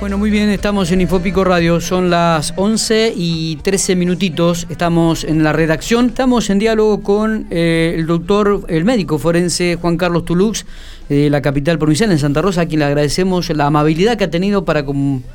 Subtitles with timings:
[0.00, 5.42] Bueno, muy bien, estamos en Infopico Radio, son las 11 y 13 minutitos, estamos en
[5.42, 10.64] la redacción, estamos en diálogo con eh, el doctor, el médico forense Juan Carlos Tulux,
[11.10, 14.30] de la capital provincial en Santa Rosa, a quien le agradecemos la amabilidad que ha
[14.30, 14.86] tenido para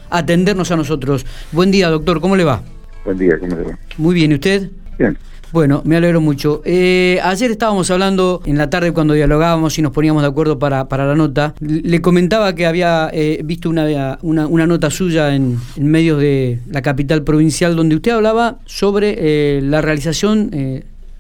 [0.10, 1.28] atendernos a nosotros.
[1.52, 2.64] Buen día, doctor, ¿cómo le va?
[3.06, 3.78] Buen día, ¿cómo le va?
[4.00, 4.72] Muy bien, ¿y usted?
[4.98, 5.16] Bien.
[5.52, 6.62] Bueno, me alegro mucho.
[6.66, 10.90] Eh, ayer estábamos hablando en la tarde cuando dialogábamos y nos poníamos de acuerdo para,
[10.90, 11.54] para la nota.
[11.60, 17.24] Le comentaba que había eh, visto una, una, nota suya en, medios de la capital
[17.24, 20.52] provincial donde usted hablaba sobre eh, la realización,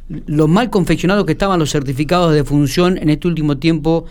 [0.09, 4.05] lo mal confeccionados que estaban los certificados de función en este último tiempo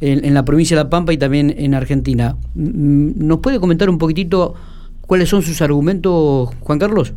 [0.00, 2.36] en, en la provincia de La Pampa y también en Argentina.
[2.54, 4.54] ¿Nos puede comentar un poquitito
[5.00, 7.12] cuáles son sus argumentos, Juan Carlos?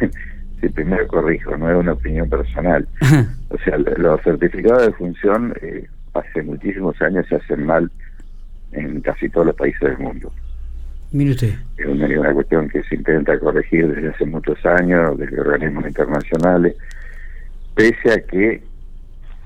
[0.60, 2.86] Sí, primero corrijo, no es una opinión personal.
[3.48, 7.90] o sea, los certificados de función eh, hace muchísimos años se hacen mal
[8.72, 10.32] en casi todos los países del mundo.
[11.12, 11.54] Mire usted.
[11.76, 16.76] Es una, una cuestión que se intenta corregir desde hace muchos años, desde organismos internacionales,
[17.74, 18.62] pese a que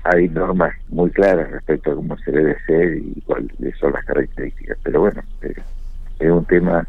[0.03, 4.77] hay normas muy claras respecto a cómo se debe ser y cuáles son las características.
[4.83, 5.55] Pero bueno, eh,
[6.19, 6.87] es un tema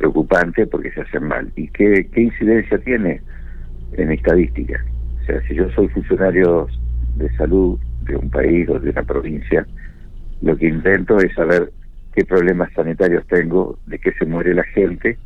[0.00, 1.52] preocupante porque se hacen mal.
[1.54, 3.20] ¿Y qué, qué incidencia tiene
[3.92, 4.82] en estadística?
[5.22, 6.66] O sea, si yo soy funcionario
[7.16, 9.66] de salud de un país o de una provincia,
[10.40, 11.70] lo que intento es saber
[12.14, 15.18] qué problemas sanitarios tengo, de qué se muere la gente,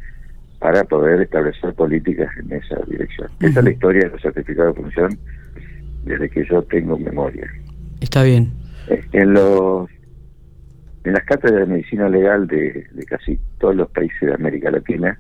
[0.59, 3.29] para poder establecer políticas en esa dirección.
[3.41, 5.19] Esa es la historia de los certificados de función
[6.05, 7.47] desde que yo tengo memoria.
[8.01, 8.51] Está bien.
[9.13, 9.89] En los
[11.05, 15.19] en las cátedras de medicina legal de, casi todos los países de América Latina,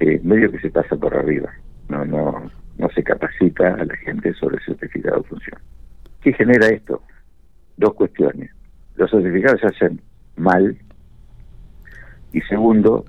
[0.00, 1.52] eh, medio que se pasa por arriba,
[1.88, 5.58] no, no, no se capacita a la gente sobre certificado de función.
[6.20, 7.02] ¿Qué genera esto?
[7.76, 8.50] Dos cuestiones.
[8.96, 10.00] Los certificados se hacen
[10.36, 10.76] mal
[12.32, 13.04] y segundo,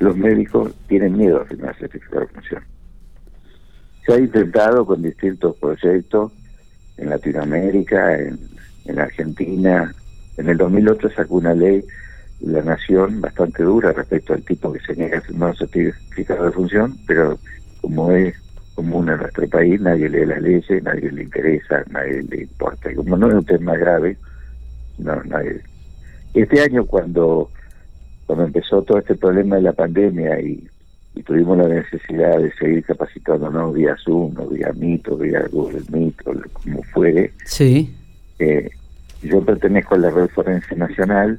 [0.00, 2.64] los médicos tienen miedo a firmar certificado de función.
[4.04, 6.32] Se ha intentado con distintos proyectos
[6.96, 8.40] en Latinoamérica, en,
[8.86, 9.94] en Argentina,
[10.36, 11.84] en el 2008 sacó una ley
[12.42, 16.52] la Nación bastante dura respecto al tipo que se niega a firmar un certificado de
[16.52, 17.38] función, pero
[17.80, 18.34] como es
[18.74, 22.90] común en nuestro país, nadie lee las leyes, nadie le interesa, nadie le importa.
[22.90, 24.16] Y como no es un tema grave,
[24.98, 25.60] no, nadie.
[26.34, 27.50] Este año cuando,
[28.26, 30.68] cuando empezó todo este problema de la pandemia y,
[31.26, 36.14] tuvimos la necesidad de seguir capacitándonos vía Zoom, o vía Meet, o vía Google Meet,
[36.26, 37.94] o como fuere, sí.
[38.38, 38.70] Eh,
[39.22, 41.38] yo pertenezco a la Red Forense Nacional,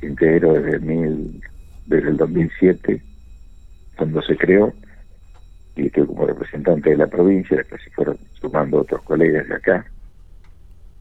[0.00, 1.42] que integro desde, mil,
[1.86, 3.02] desde el 2007,
[3.96, 4.72] cuando se creó,
[5.76, 9.84] y estoy como representante de la provincia, después se fueron sumando otros colegas de acá.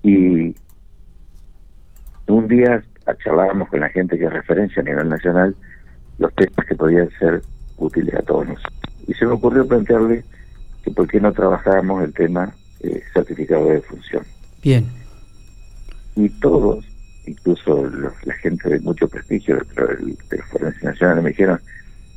[0.03, 0.55] Y
[2.27, 2.83] un día
[3.23, 5.55] charlábamos con la gente que es referencia a nivel nacional
[6.19, 7.41] los temas que podían ser
[7.77, 8.73] útiles a todos nosotros.
[9.07, 10.23] Y se me ocurrió plantearle
[10.83, 14.23] que por qué no trabajábamos el tema eh, certificado de función.
[14.61, 14.98] Bien
[16.25, 16.85] y todos,
[17.25, 17.89] incluso
[18.25, 21.59] la gente de mucho prestigio de, de nacionales, me dijeron,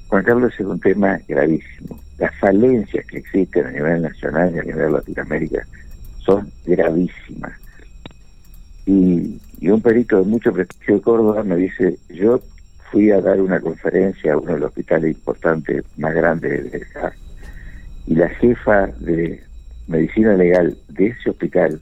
[0.08, 1.98] Juan Carlos es un tema gravísimo.
[2.18, 5.66] Las falencias que existen a nivel nacional y a nivel Latinoamérica
[6.18, 7.52] son gravísimas.
[8.86, 9.40] Y,
[9.70, 12.40] un perito de mucho prestigio de Córdoba me dice, yo
[12.90, 17.12] fui a dar una conferencia a uno de los hospitales importantes más grandes de acá,
[18.06, 19.42] y la jefa de
[19.86, 21.80] medicina legal de ese hospital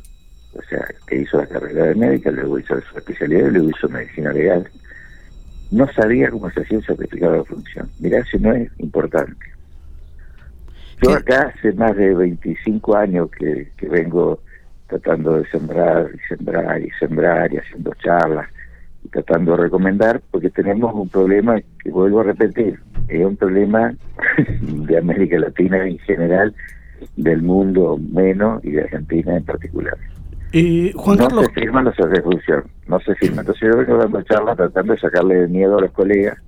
[0.54, 3.88] o sea, que hizo la carrera de médica, luego hizo su especialidad y luego hizo
[3.88, 4.68] medicina legal,
[5.70, 7.88] no sabía cómo se hacía el certificado de función.
[8.00, 9.46] Mirá si no es importante.
[11.02, 14.40] Yo acá hace más de 25 años que, que vengo
[14.88, 18.48] tratando de sembrar y sembrar y sembrar y haciendo charlas
[19.04, 22.78] y tratando de recomendar porque tenemos un problema que vuelvo a repetir,
[23.08, 23.94] es un problema
[24.60, 26.54] de América Latina en general,
[27.16, 29.96] del mundo menos y de Argentina en particular.
[30.52, 31.46] Eh, Juan no Carlos.
[31.46, 33.40] se firman los función, no se firman.
[33.40, 36.38] Entonces yo vengo dando charlas tratando de sacarle miedo a los colegas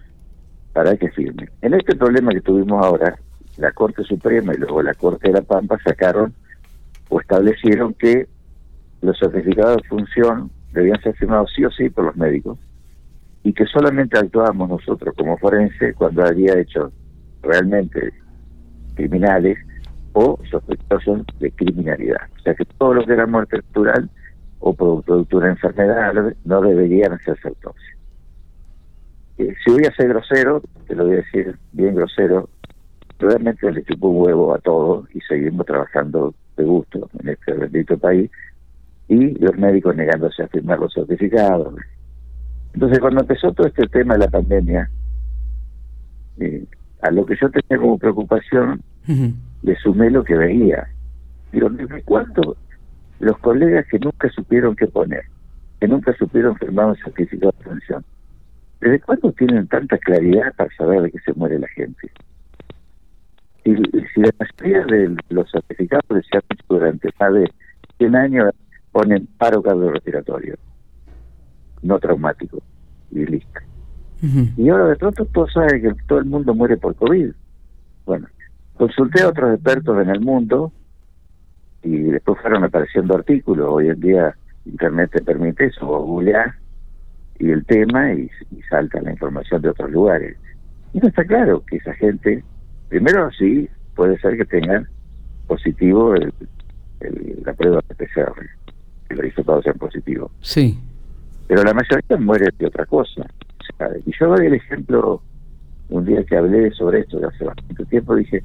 [0.73, 1.49] para que firmen.
[1.61, 3.17] En este problema que tuvimos ahora,
[3.59, 6.35] la Corte Suprema y luego la Corte de la Pampa sacaron
[7.09, 8.27] o establecieron que
[9.03, 12.59] los certificados de función debían ser firmados sí o sí por los médicos
[13.45, 16.93] y que solamente actuábamos nosotros como forense cuando había hecho
[17.43, 18.13] realmente
[18.95, 19.59] criminales
[20.13, 22.29] o sospechosos de criminalidad.
[22.39, 24.11] O sea que todo lo que era muerte natural
[24.61, 27.97] o producto de una enfermedad no deberían hacerse autopsia.
[29.39, 32.49] Eh, si voy a ser grosero, te lo voy a decir bien grosero,
[33.19, 37.99] realmente le chupo un huevo a todo y seguimos trabajando de gusto en este bendito
[37.99, 38.31] país
[39.09, 41.75] y los médicos negándose a firmar los certificados.
[42.75, 44.91] Entonces, cuando empezó todo este tema de la pandemia,
[46.39, 46.65] eh,
[47.03, 48.81] a lo que yo tenía como preocupación,
[49.63, 50.89] le sumé lo que veía.
[51.53, 52.57] Digo, ¿desde cuándo
[53.21, 55.23] los colegas que nunca supieron qué poner,
[55.81, 58.05] que nunca supieron firmar un certificado de atención,
[58.81, 62.11] ¿desde cuándo tienen tanta claridad para saber de qué se muere la gente?
[63.65, 67.53] Y si la mayoría de los certificados que se han hecho durante más de
[67.99, 68.51] 100 años
[68.91, 70.57] ponen paro cardiorrespiratorio,
[71.83, 72.61] no traumático,
[73.13, 73.61] y listo.
[74.57, 77.31] Y ahora de pronto todos saben que todo el mundo muere por COVID.
[78.05, 78.27] Bueno,
[78.83, 80.73] consulté a otros expertos en el mundo
[81.85, 83.69] y después fueron apareciendo artículos.
[83.71, 86.57] Hoy en día Internet te permite eso, o googlear
[87.39, 88.29] y el tema y,
[88.69, 90.37] salta la información de otros lugares.
[90.93, 92.43] Y no está claro que esa gente,
[92.89, 94.89] primero sí, puede ser que tengan
[95.47, 96.33] positivo el,
[97.45, 98.35] la prueba de PCR,
[99.09, 100.33] que los resultados sean positivos.
[100.41, 100.77] Sí.
[101.47, 103.27] Pero la mayoría muere de otra cosa.
[104.05, 105.23] y yo doy el ejemplo,
[105.89, 108.43] un día que hablé sobre esto, de hace bastante tiempo, dije,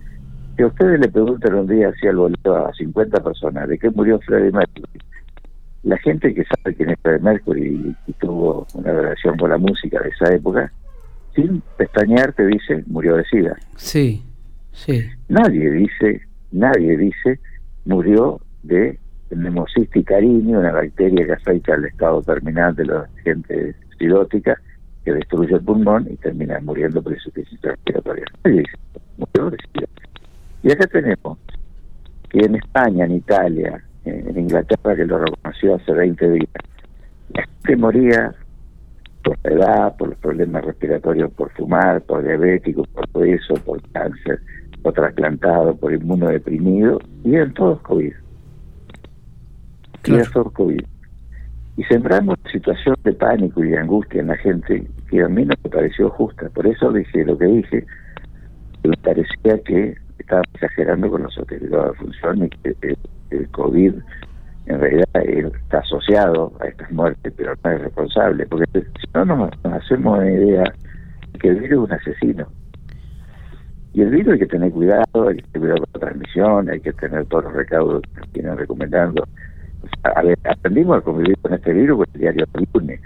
[0.58, 4.20] que ustedes le preguntan un día si al boleto a 50 personas de qué murió
[4.22, 5.00] Freddie Mercury,
[5.84, 10.02] la gente que sabe quién es Freddie Mercury y, tuvo una relación con la música
[10.02, 10.72] de esa época,
[11.36, 13.56] sin pestañear te dice murió de sida.
[13.76, 14.24] Sí,
[14.72, 15.06] sí.
[15.30, 16.22] Nadie dice,
[16.52, 17.40] nadie dice
[17.86, 18.98] murió de
[20.06, 24.60] carinio, una bacteria que afecta al estado terminal de la gente sidótica,
[25.04, 28.26] que destruye el pulmón y termina muriendo por insuficiencia respiratoria.
[28.44, 29.58] Murió de
[30.68, 31.38] Y acá tenemos
[32.30, 36.50] que en España, en Italia, en Inglaterra, que lo reconoció hace 20 días,
[37.34, 38.36] la gente moría
[39.24, 42.84] por la edad, por los problemas respiratorios, por fumar, por diabético,
[43.14, 44.42] por eso, por cáncer,
[44.84, 48.14] por trasplantado, por inmunodeprimido, y en todos COVID
[50.04, 50.84] y COVID.
[51.78, 55.54] Y sembramos situación de pánico y de angustia en la gente que a mí no
[55.64, 56.50] me pareció justa.
[56.50, 57.86] Por eso dije lo que dije,
[58.84, 62.76] me parecía que estaba exagerando con los certificados de función y que
[63.32, 63.94] el, COVID
[64.68, 69.52] en realidad está asociado a estas muertes, pero no es responsable, porque si no nos,
[69.64, 70.64] hacemos una idea
[71.40, 72.48] que el virus es un asesino.
[73.94, 76.80] Y el virus hay que tener cuidado, hay que tener cuidado con la transmisión, hay
[76.80, 79.24] que tener todos los recaudos que nos vienen recomendando
[80.04, 83.00] a ver, aprendimos a convivir con este virus con el diario lunes.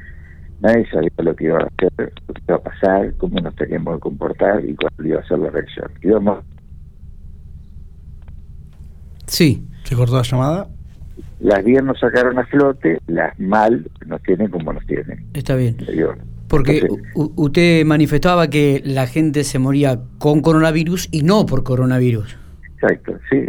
[0.61, 3.95] Nadie sabía lo que iba a hacer, lo que iba a pasar, cómo nos teníamos
[3.95, 5.91] que comportar y cuál iba a ser la reacción.
[9.31, 10.67] Sí, se cortó la llamada.
[11.39, 15.25] Las bien nos sacaron a flote, las mal nos tienen como nos tienen.
[15.33, 15.77] Está bien.
[16.49, 16.85] Porque
[17.15, 22.37] usted manifestaba que la gente se moría con coronavirus y no por coronavirus.
[22.73, 23.47] Exacto, sí.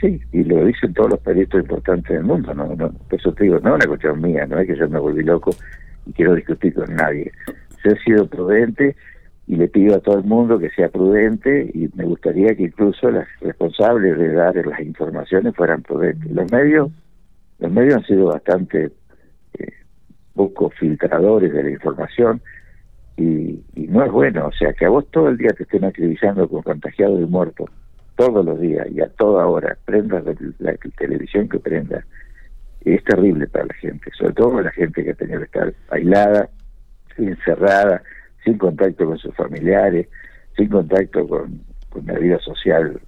[0.00, 3.44] Sí, y lo dicen todos los periodistas importantes del mundo, no, no, por eso te
[3.44, 5.50] digo, no es una cuestión mía, no es que yo me volví loco
[6.06, 7.30] y quiero discutir con nadie.
[7.84, 8.96] Yo he sido prudente
[9.48, 13.10] y le pido a todo el mundo que sea prudente y me gustaría que incluso
[13.10, 16.30] las responsables de dar las informaciones fueran prudentes.
[16.30, 16.90] Los medios,
[17.58, 18.92] los medios han sido bastante
[19.58, 19.72] eh,
[20.34, 22.42] poco filtradores de la información
[23.16, 26.46] y, no es bueno, o sea, que a vos todo el día te estén acribillando
[26.46, 27.70] con contagiados y muertos
[28.16, 30.24] todos los días y a toda hora, prendas
[30.58, 32.04] la, televisión que prenda,
[32.82, 35.72] es terrible para la gente, sobre todo para la gente que ha tenido que estar
[35.88, 36.50] aislada,
[37.16, 38.02] encerrada,
[38.48, 40.08] sin contacto con sus familiares,
[40.56, 43.00] sin contacto con, con la vida social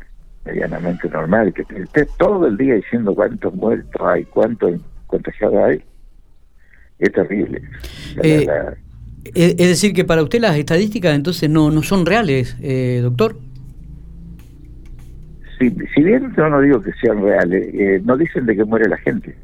[0.45, 5.85] medianamente normal, que esté todo el día diciendo cuántos muertos hay, cuántos contagiados hay,
[6.99, 7.63] es terrible.
[8.23, 8.47] Eh,
[9.35, 13.37] es decir, que para usted las estadísticas entonces no, no son reales, eh, doctor
[15.61, 18.97] si, bien yo no digo que sean reales, eh, no dicen de que muere la
[18.99, 19.37] gente.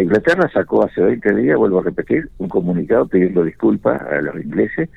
[0.00, 4.90] Inglaterra sacó hace 20 días, vuelvo a repetir, un comunicado pidiendo disculpas a los ingleses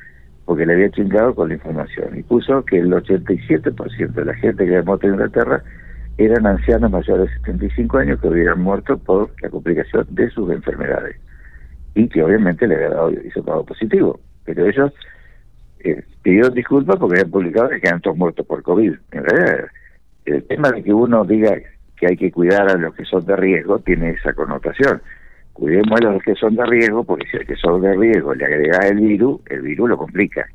[0.46, 4.66] porque le había chingado con la información y puso que el 87% de la gente
[4.66, 5.64] que había muerto en Inglaterra
[6.18, 11.16] eran ancianos mayores de 75 años que hubieran muerto por la complicación de sus enfermedades
[11.96, 14.20] y que obviamente le había dado hisopado positivo.
[14.46, 14.92] Pero ellos
[15.80, 18.94] eh, pidió disculpas porque habían publicado que quedan todos muertos por COVID.
[19.12, 19.68] En realidad,
[20.26, 21.56] el tema de que uno diga
[22.02, 25.00] que hay que cuidar a los que son de riesgo tiene esa connotación.
[25.54, 28.44] Cuidemos a los que son de riesgo, porque si al que son de riesgo le
[28.44, 30.48] agregas el virus, el virus lo complica.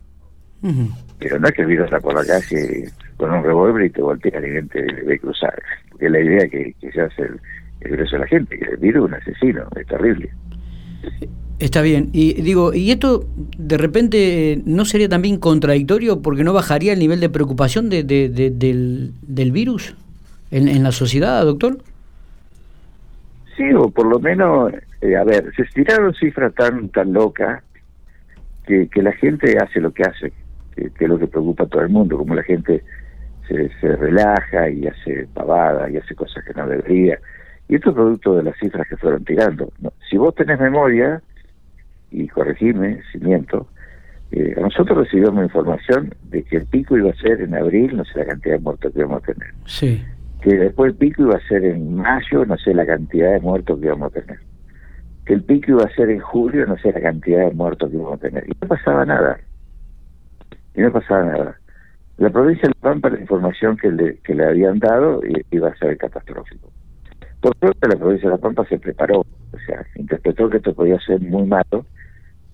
[1.20, 4.02] Pero no es que el virus está por la calle con un revólver y te
[4.02, 5.54] voltea y alguien te ve cruzar.
[5.90, 7.40] Porque la idea que, que se hace el,
[7.82, 10.30] el de la gente, que el virus es un asesino, es terrible.
[11.60, 12.10] Está bien.
[12.12, 13.24] Y digo, ¿y esto
[13.56, 19.12] de repente no sería también contradictorio porque no bajaría el nivel de preocupación de, del,
[19.22, 19.94] del, virus
[20.50, 21.78] en, en, la sociedad, doctor?
[23.56, 24.72] Sí, o por lo menos
[25.02, 27.62] a ver, se estiraron cifras tan tan locas
[28.66, 30.32] que, que la gente hace lo que hace,
[30.74, 32.82] que, es lo que preocupa a todo el mundo, como la gente
[33.48, 37.18] se, se relaja y hace pavadas y hace cosas que no debería.
[37.68, 39.72] Y esto es producto de las cifras que fueron tirando.
[40.08, 41.22] Si vos tenés memoria,
[42.10, 43.68] y corregime si miento,
[44.32, 48.20] eh, nosotros recibimos información de que el pico iba a ser en abril, no sé
[48.20, 49.54] la cantidad de muertos que íbamos a tener.
[49.66, 50.04] Sí.
[50.46, 53.80] Que después el pico iba a ser en mayo, no sé la cantidad de muertos
[53.80, 54.38] que íbamos a tener.
[55.24, 57.96] Que el pico iba a ser en julio, no sé la cantidad de muertos que
[57.96, 58.44] íbamos a tener.
[58.46, 59.40] Y no pasaba nada.
[60.76, 61.58] Y no pasaba nada.
[62.18, 65.76] La provincia de La Pampa, la información que le, que le habían dado iba a
[65.78, 66.70] ser catastrófico.
[67.40, 71.00] Por suerte, la provincia de La Pampa se preparó, o sea, interpretó que esto podía
[71.00, 71.84] ser muy malo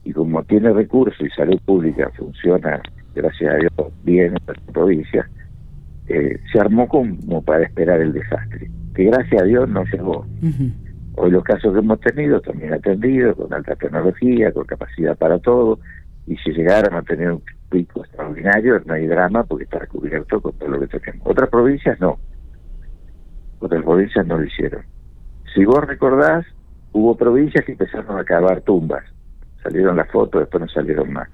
[0.03, 2.81] y como tiene recursos y salud pública funciona,
[3.15, 5.29] gracias a Dios, bien en la provincia,
[6.13, 10.27] eh, se armó como para esperar el desastre, que gracias a Dios no llegó.
[11.15, 15.79] Hoy los casos que hemos tenido también atendidos, con alta tecnología, con capacidad para todo,
[16.27, 20.53] y si llegaran a tener un pico extraordinario, no hay drama porque está cubierto con
[20.59, 21.27] todo lo que tenemos.
[21.27, 22.19] Otras provincias no.
[23.59, 24.83] Otras provincias no lo hicieron.
[25.55, 26.47] Si vos recordás,
[26.93, 29.05] hubo provincias que empezaron a cavar tumbas
[29.63, 31.29] salieron las fotos, después no salieron más.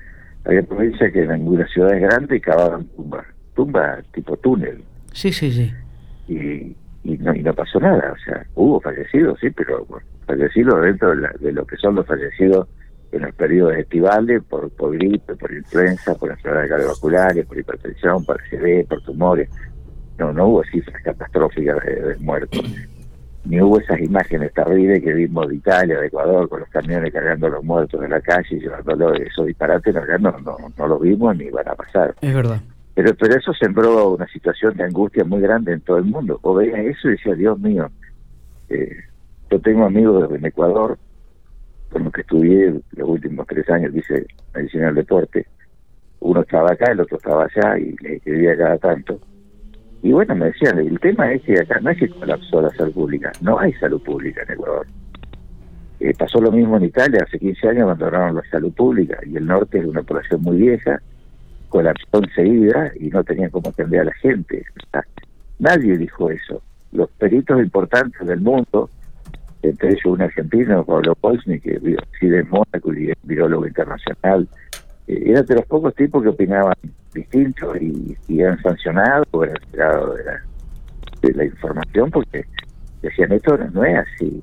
[0.44, 3.26] Había provincias que en algunas ciudades grandes cavaban tumbas,
[3.58, 4.84] tumbas tipo túnel.
[5.12, 5.72] Sí, sí, sí.
[6.28, 9.84] Y, y, no, y no pasó nada, o sea, hubo fallecidos, sí, pero
[10.26, 12.68] fallecidos dentro de, lo que son los fallecidos
[13.10, 18.40] en los periodos estivales por, por gripe, por influenza, por enfermedades cardiovasculares, por hipertensión, por
[18.48, 19.50] CD, por tumores.
[20.18, 22.64] No, no hubo cifras catastróficas de muertos
[23.44, 27.48] ni hubo esas imágenes terribles que vimos de Italia, de Ecuador, con los camiones cargando
[27.48, 31.34] los muertos en la calle y llevándolos, esos disparates, no, no, no, no los vimos
[31.36, 32.14] ni van a pasar.
[32.20, 32.60] Es verdad.
[32.98, 36.40] Pero, pero eso sembró una situación de angustia muy grande en todo el mundo.
[36.42, 37.88] O veías eso y decías, Dios mío,
[38.70, 38.90] eh,
[39.48, 40.98] yo tengo amigos en Ecuador,
[41.92, 45.46] con los que estudié los últimos tres años, dice medicina del deporte.
[46.18, 49.20] Uno estaba acá, el otro estaba allá y le escribía cada tanto
[50.02, 52.92] y bueno, me decían, el tema es que acá no es que colapsó la salud
[52.92, 54.86] pública, no hay salud pública en Ecuador.
[56.00, 59.46] Eh, pasó lo mismo en Italia, hace 15 años abandonaron la salud pública y el
[59.46, 61.00] norte es una población muy vieja,
[61.68, 64.64] colapsó enseguida y no tenían cómo atender a la gente.
[65.58, 66.62] nadie dijo eso.
[66.92, 68.88] Los peritos importantes del mundo,
[69.62, 74.48] entre ellos un argentino, Pablo Polsny, que reside en Mónaco y es virólogo internacional,
[75.06, 76.74] eh, era de los pocos tipos que opinaban
[77.12, 80.16] distinto y, eran sancionados o eran retirados
[81.22, 82.44] de la, información porque
[83.02, 84.42] decían esto no es así.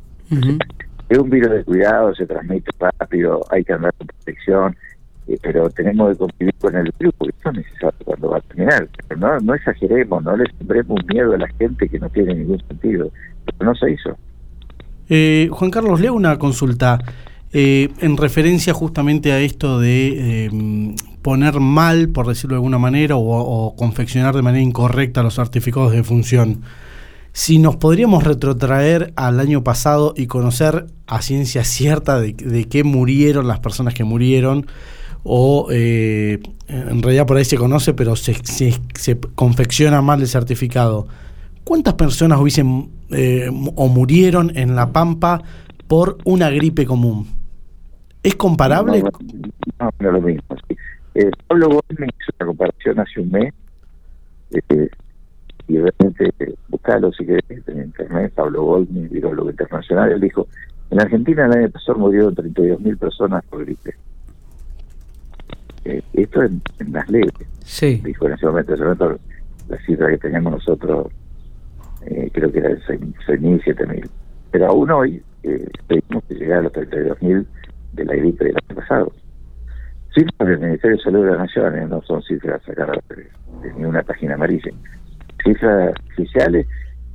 [1.08, 4.75] Es un virus de cuidado, se transmite rápido, hay que andar con protección,
[5.41, 8.88] pero tenemos que convivir con el virus porque esto es necesario cuando va a terminar.
[9.08, 12.62] Pero no, no exageremos, no le sembremos miedo a la gente que no tiene ningún
[12.67, 13.10] sentido.
[13.46, 14.17] Pero no se hizo.
[15.10, 17.00] Eh, Juan Carlos, leo una consulta.
[17.58, 23.15] Eh, en referencia justamente a esto de eh, poner mal, por decirlo de alguna manera,
[23.15, 26.63] o, confeccionar de manera incorrecta los certificados de función.
[27.32, 33.48] Si nos podríamos retrotraer al año pasado y conocer a ciencia cierta de, qué murieron
[33.48, 34.67] las personas que murieron,
[35.25, 41.08] o eh, en realidad por ahí se conoce, pero se, se, confecciona mal el certificado.
[41.63, 42.91] ¿Cuántas personas hubiesen
[43.75, 45.41] o murieron en La Pampa
[45.88, 47.27] por una gripe común?
[48.22, 49.01] ¿Es comparable?
[49.01, 49.10] No,
[49.79, 50.44] no, no, lo mismo.
[51.15, 53.53] Eh, Pablo Gómez hizo una comparación hace un mes,
[54.51, 54.89] eh,
[55.67, 56.34] y realmente,
[56.67, 60.48] buscalo si querés en internet, Pablo Goldman, virólogo internacional, él dijo,
[60.91, 63.96] en Argentina el año pasado murieron 32.000 personas por gripe.
[65.86, 67.34] Eh, esto en, en, las leves.
[67.63, 68.01] Sí.
[68.04, 69.20] Dijo en ese momento, en ese momento
[69.70, 71.08] la cifra que teníamos nosotros
[72.06, 74.10] eh, creo que era de 6.000, 7.000.
[74.51, 77.46] Pero aún hoy eh, pedimos que llegar a los 32.000
[77.94, 79.12] de la gripe del año pasado.
[80.13, 81.88] Cifras del Ministerio de Salud de la Nación, ¿eh?
[81.88, 84.72] no son cifras sacadas de, ninguna página amarilla.
[85.44, 86.68] Cifras oficiales,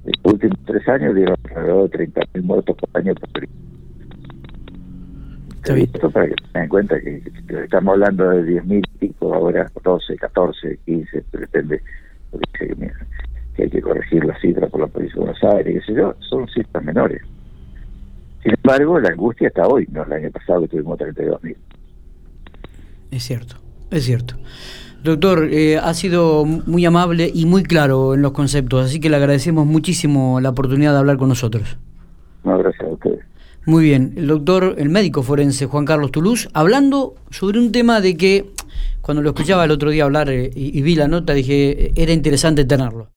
[0.04, 3.52] en los últimos tres años dieron alrededor de 30.000 muertos por año por gripe.
[5.64, 7.22] Esto para que tengan en cuenta que,
[7.64, 11.82] estamos hablando de 10.000 y pico, ahora 12, 14, 15, depende,
[12.58, 12.92] que,
[13.54, 16.14] que hay que corregir la cifra por la Policía de Buenos Aires, qué sé yo,
[16.20, 17.22] son cifras menores.
[18.42, 21.56] Sin embargo, la angustia está hoy, no el año pasado que tuvimos 32.000.
[23.10, 23.56] Es cierto,
[23.90, 24.36] es cierto.
[25.02, 29.16] Doctor, eh, ha sido muy amable y muy claro en los conceptos, así que le
[29.16, 31.78] agradecemos muchísimo la oportunidad de hablar con nosotros.
[32.44, 33.24] No, gracias a ustedes.
[33.70, 38.16] Muy bien, el doctor, el médico forense Juan Carlos Toulouse, hablando sobre un tema de
[38.16, 38.50] que
[39.00, 42.64] cuando lo escuchaba el otro día hablar eh, y vi la nota dije, era interesante
[42.64, 43.06] tenerlo.